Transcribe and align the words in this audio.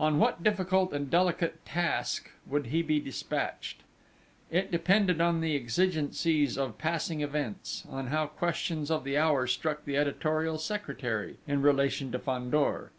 On 0.00 0.18
what 0.18 0.42
difficult 0.42 0.94
and 0.94 1.10
delicate 1.10 1.58
quest 1.70 2.22
would 2.46 2.68
he 2.68 2.80
be 2.80 3.00
despatched? 3.00 3.82
It 4.50 4.70
depended 4.70 5.20
on 5.20 5.42
the 5.42 5.54
exigencies 5.56 6.56
of 6.56 6.78
passing 6.78 7.20
events, 7.20 7.84
on 7.90 8.06
how 8.06 8.28
questions 8.28 8.90
of 8.90 9.04
the 9.04 9.18
hour 9.18 9.46
struck 9.46 9.84
the 9.84 9.98
editorial 9.98 10.56
secretary, 10.56 11.36
in 11.46 11.60
relation 11.60 12.10
to 12.12 12.18
Fandor. 12.18 12.92